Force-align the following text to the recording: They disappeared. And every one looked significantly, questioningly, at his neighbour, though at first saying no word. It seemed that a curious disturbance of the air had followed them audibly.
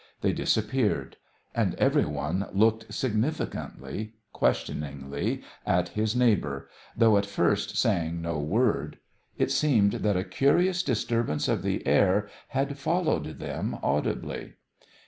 They 0.21 0.33
disappeared. 0.33 1.17
And 1.53 1.75
every 1.75 2.05
one 2.05 2.47
looked 2.53 2.91
significantly, 2.91 4.15
questioningly, 4.33 5.43
at 5.63 5.89
his 5.89 6.15
neighbour, 6.15 6.67
though 6.97 7.19
at 7.19 7.27
first 7.27 7.77
saying 7.77 8.19
no 8.19 8.39
word. 8.39 8.97
It 9.37 9.51
seemed 9.51 9.91
that 9.91 10.17
a 10.17 10.23
curious 10.23 10.81
disturbance 10.81 11.47
of 11.47 11.61
the 11.61 11.85
air 11.85 12.27
had 12.47 12.79
followed 12.79 13.37
them 13.37 13.77
audibly. 13.83 14.53